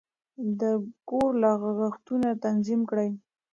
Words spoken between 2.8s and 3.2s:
کړئ.